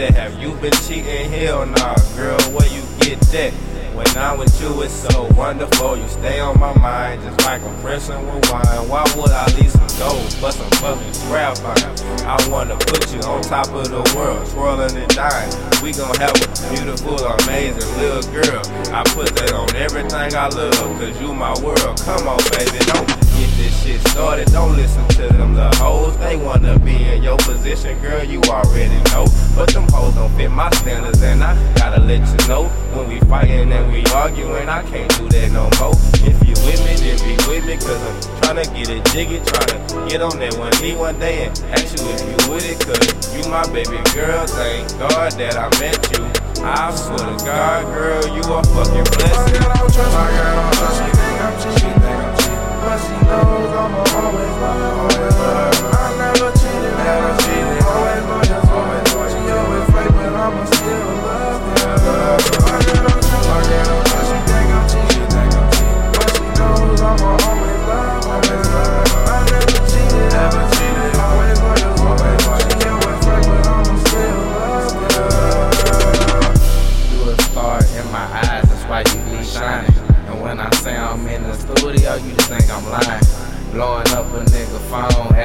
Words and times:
said, 0.00 0.14
have 0.14 0.40
you 0.40 0.54
been 0.64 0.72
cheating? 0.88 1.30
Hell 1.30 1.66
nah, 1.66 1.94
girl, 2.16 2.40
where 2.56 2.68
you 2.72 2.80
get 3.00 3.20
that? 3.32 3.52
When 3.92 4.06
I'm 4.16 4.38
with 4.38 4.58
you, 4.60 4.80
it's 4.80 4.94
so 4.94 5.28
wonderful. 5.36 5.98
You 5.98 6.08
stay 6.08 6.40
on 6.40 6.58
my 6.58 6.72
mind 6.78 7.20
just 7.22 7.44
like 7.44 7.60
I'm 7.62 7.76
pressing 7.82 8.16
with 8.24 8.50
wine. 8.50 8.88
Why 8.88 9.04
would 9.16 9.30
I 9.30 9.44
leave 9.56 9.70
some 9.70 9.92
gold 9.98 10.32
for 10.40 10.52
some 10.52 10.70
fucking 10.80 11.12
scrap? 11.12 11.58
I 12.24 12.38
wanna 12.48 12.76
put 12.76 13.12
you 13.12 13.20
on 13.28 13.42
top 13.42 13.68
of 13.74 13.90
the 13.90 14.00
world, 14.16 14.46
swirling 14.48 14.96
and 14.96 15.10
dying. 15.14 15.52
We 15.82 15.92
gon' 15.92 16.16
have 16.16 16.32
a 16.32 16.48
beautiful, 16.72 17.18
amazing 17.44 17.90
little 18.00 18.24
girl. 18.32 18.62
I 18.96 19.04
put 19.12 19.36
that 19.36 19.52
on 19.52 19.68
everything 19.76 20.34
I 20.34 20.48
love, 20.48 20.72
cause 20.96 21.20
you 21.20 21.34
my 21.34 21.52
world. 21.60 22.00
Come 22.00 22.26
on, 22.26 22.40
baby, 22.56 22.78
don't 22.88 23.29
get 23.40 23.50
this 23.56 23.82
shit 23.82 24.00
started. 24.08 24.46
Don't 24.52 24.76
listen 24.76 25.06
to 25.16 25.22
them 25.32 25.54
the 25.54 25.74
hoes. 25.76 26.16
They 26.18 26.36
wanna 26.36 26.78
be 26.78 26.96
in 27.08 27.22
your 27.22 27.38
position, 27.38 27.98
girl. 28.00 28.22
You 28.22 28.40
already 28.42 29.00
know. 29.10 29.24
But 29.56 29.72
them 29.72 29.86
hoes 29.88 30.14
don't 30.14 30.32
fit 30.36 30.50
my 30.50 30.70
standards, 30.70 31.22
and 31.22 31.42
I 31.42 31.56
gotta 31.74 32.00
let 32.00 32.20
you 32.20 32.48
know. 32.48 32.64
When 32.94 33.08
we 33.08 33.18
fighting 33.20 33.72
and 33.72 33.92
we 33.92 34.04
arguing, 34.12 34.68
I 34.68 34.82
can't 34.82 35.10
do 35.16 35.28
that 35.28 35.48
no 35.52 35.70
more. 35.80 35.96
If 36.28 36.36
you 36.46 36.54
with 36.66 36.80
me, 36.84 36.94
then 37.00 37.16
be 37.24 37.34
with 37.48 37.64
me, 37.66 37.76
cause 37.76 38.00
I'm 38.08 38.16
tryna 38.40 38.66
get 38.76 38.88
it 38.90 39.04
jiggy. 39.12 39.38
Tryna 39.40 40.08
get 40.08 40.20
on 40.20 40.38
that 40.38 40.54
one 40.58 40.74
knee 40.82 40.94
one 40.96 41.18
day 41.18 41.46
and 41.46 41.52
ask 41.72 41.96
you 41.96 42.04
if 42.12 42.20
you 42.20 42.52
with 42.52 42.66
it, 42.68 42.78
cause 42.84 43.00
you 43.34 43.42
my 43.50 43.64
baby 43.72 43.98
girl. 44.12 44.46
Thank 44.46 44.88
God 44.98 45.32
that 45.40 45.56
I 45.56 45.68
met 45.80 45.96
you. 46.12 46.22
I 46.62 46.94
swear 46.94 47.16
to 47.16 47.44
God, 47.44 47.86
girl, 47.94 48.22
you 48.36 48.42
a 48.52 48.60
fucking 48.76 49.00
I 49.00 49.16
blessing. 49.16 49.62
got 49.64 49.80
on 49.80 49.88
trust, 49.88 50.12
I 50.12 50.28
got 50.28 50.58
on 50.60 50.72
trust. 50.76 51.00
Think 51.16 51.40
I'm 51.40 51.54
cheating, 51.62 51.99
But 52.80 52.98
she 52.98 53.12
knows 53.26 53.72
I'ma 53.76 54.04
always 54.16 54.56
love, 54.56 55.12
always 55.12 55.89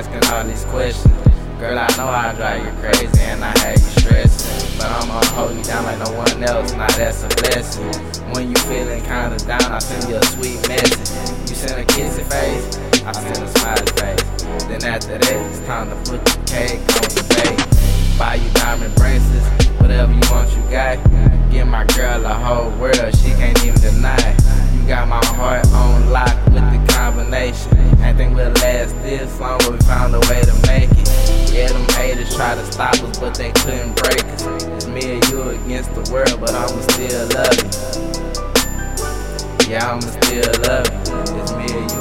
asking 0.00 0.32
all 0.32 0.44
these 0.44 0.64
questions. 0.64 1.14
Girl, 1.58 1.78
I 1.78 1.86
know 1.98 2.08
I 2.08 2.32
drive 2.34 2.64
you 2.64 2.72
crazy 2.80 3.20
and 3.20 3.44
I 3.44 3.52
have 3.58 3.76
you 3.76 4.00
stressing. 4.00 4.78
But 4.78 4.88
I'ma 4.88 5.20
hold 5.36 5.54
you 5.54 5.62
down 5.62 5.84
like 5.84 5.98
no 5.98 6.16
one 6.16 6.42
else, 6.42 6.72
now 6.72 6.88
that's 6.96 7.22
a 7.22 7.28
blessing. 7.28 7.84
When 8.32 8.48
you 8.48 8.56
feeling 8.64 9.02
kinda 9.04 9.36
down, 9.44 9.68
I 9.68 9.78
send 9.78 10.08
you 10.08 10.16
a 10.16 10.24
sweet 10.24 10.56
message. 10.68 11.50
You 11.50 11.54
send 11.54 11.76
a 11.76 11.84
kissy 11.84 12.24
face, 12.32 12.64
I 13.04 13.12
send 13.12 13.44
a 13.44 13.48
smiley 13.58 13.92
face. 14.00 14.24
Then 14.68 14.84
after 14.88 15.18
that, 15.18 15.46
it's 15.52 15.60
time 15.66 15.90
to 15.90 15.96
put 16.10 16.24
the 16.24 16.36
cake 16.48 16.80
on 16.96 17.08
the 17.12 17.24
bake. 17.36 18.18
Buy 18.18 18.34
you 18.36 18.48
diamond 18.54 18.94
bracelets, 18.94 19.66
whatever 19.80 20.12
you 20.12 20.24
want, 20.32 20.48
you 20.56 20.62
got. 20.70 20.96
Give 21.50 21.66
my 21.66 21.84
girl 21.92 22.22
the 22.22 22.32
whole 22.32 22.70
world, 22.80 23.14
she 23.20 23.36
can't 23.36 23.62
even 23.66 23.78
deny. 23.82 24.16
Got 24.90 25.06
my 25.06 25.24
heart 25.36 25.64
on 25.68 26.10
lock 26.10 26.34
with 26.46 26.66
the 26.66 26.92
combination. 26.92 27.78
Ain't 28.02 28.16
think 28.16 28.34
we'll 28.34 28.50
last 28.50 28.92
this 29.02 29.38
long, 29.38 29.58
but 29.58 29.70
we 29.70 29.78
found 29.86 30.16
a 30.16 30.18
way 30.28 30.42
to 30.42 30.52
make 30.66 30.90
it. 30.90 31.54
Yeah, 31.54 31.68
them 31.68 31.86
haters 31.90 32.34
try 32.34 32.56
to 32.56 32.72
stop 32.72 32.96
us, 32.96 33.16
but 33.20 33.36
they 33.36 33.52
couldn't 33.52 33.94
break 33.94 34.24
us. 34.24 34.42
It's 34.64 34.88
me 34.88 35.12
and 35.14 35.28
you 35.28 35.50
against 35.50 35.94
the 35.94 36.02
world, 36.12 36.40
but 36.40 36.50
I'ma 36.50 36.80
still 36.90 37.28
love 37.38 37.54
you. 39.62 39.70
Yeah, 39.70 39.92
I'ma 39.92 40.00
still 40.00 40.50
love 40.66 40.90
you. 40.90 41.38
It's 41.38 41.52
me 41.52 41.66
and 41.70 41.90
you 41.92 41.99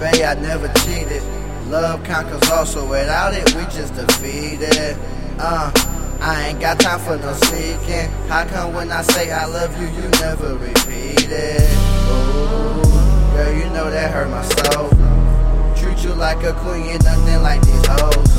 babe, 0.00 0.24
I 0.24 0.34
never 0.40 0.66
cheated. 0.80 1.22
Love 1.68 2.02
conquers 2.04 2.50
all, 2.50 2.64
so 2.64 2.88
without 2.88 3.34
it, 3.34 3.54
we 3.54 3.62
just 3.64 3.94
defeated. 3.94 4.96
Uh, 5.38 5.70
I 6.20 6.48
ain't 6.48 6.60
got 6.60 6.80
time 6.80 6.98
for 6.98 7.16
no 7.18 7.32
sneaking. 7.34 8.10
How 8.26 8.46
come 8.46 8.72
when 8.74 8.90
I 8.90 9.02
say 9.02 9.30
I 9.30 9.44
love 9.44 9.70
you, 9.78 9.86
you 9.88 10.08
never 10.20 10.56
repeat 10.56 11.28
it? 11.28 11.70
Ooh, 12.08 12.82
girl, 13.36 13.52
you 13.52 13.68
know 13.70 13.90
that 13.90 14.10
hurt 14.10 14.28
my 14.30 14.42
soul. 14.42 14.88
Treat 15.76 16.02
you 16.02 16.14
like 16.14 16.42
a 16.44 16.54
queen, 16.54 16.86
ain't 16.86 17.04
nothing 17.04 17.42
like 17.42 17.60
these 17.62 17.86
hoes. 17.86 18.32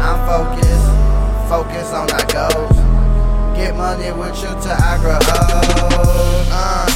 I'm 0.00 0.18
focused, 0.26 0.88
focused 1.48 1.92
on 1.92 2.10
our 2.10 2.26
goals. 2.32 2.76
Get 3.56 3.76
money 3.76 4.10
with 4.12 4.36
you 4.42 4.48
till 4.64 4.80
I 4.80 4.96
grow 5.00 5.20
old. 5.20 6.48
Uh, 6.50 6.86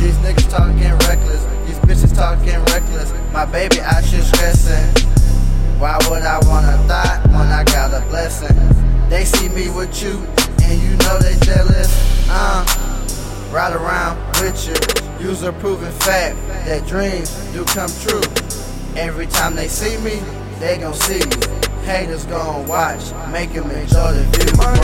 these 0.00 0.16
niggas 0.18 0.48
talking 0.48 0.94
reckless, 1.10 1.44
bitches 1.88 2.14
talking 2.14 2.60
reckless. 2.66 3.12
My 3.32 3.46
baby 3.46 3.80
out 3.80 4.04
here 4.04 4.20
stressing. 4.20 5.08
Why 5.80 5.96
would 6.10 6.22
I 6.22 6.38
wanna 6.46 6.76
thought 6.86 7.24
when 7.28 7.48
I 7.48 7.64
got 7.64 7.94
a 7.94 8.06
blessing? 8.08 8.54
They 9.08 9.24
see 9.24 9.48
me 9.48 9.70
with 9.70 10.02
you, 10.02 10.20
and 10.62 10.80
you 10.82 10.96
know 10.98 11.18
they 11.18 11.34
jealous. 11.40 11.88
Uh, 12.28 12.62
ride 13.50 13.72
around 13.72 14.18
with 14.42 14.68
you, 14.68 15.26
use 15.26 15.42
a 15.42 15.52
proven 15.52 15.90
fact 15.92 16.36
that 16.66 16.86
dreams 16.86 17.30
do 17.52 17.64
come 17.64 17.90
true. 18.02 18.20
Every 18.94 19.26
time 19.26 19.56
they 19.56 19.68
see 19.68 19.96
me, 19.98 20.20
they 20.58 20.76
gon' 20.76 20.92
see 20.92 21.20
me. 21.24 21.36
Haters 21.86 22.26
gon' 22.26 22.68
watch, 22.68 23.12
make 23.32 23.54
'em 23.56 23.70
enjoy 23.70 24.12
the 24.12 24.24
view. 24.36 24.77